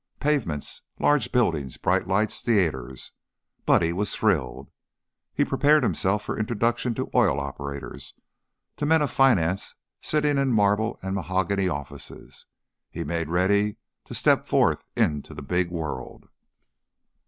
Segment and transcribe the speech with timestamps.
[0.19, 3.11] Pavements, large buildings, bright lights, theaters
[3.67, 4.71] Buddy was thrilled.
[5.31, 8.15] He prepared himself for introduction to oil operators,
[8.77, 12.47] to men of finance sitting in marble and mahogany offices;
[12.89, 13.75] he made ready
[14.05, 16.29] to step forth into the big world.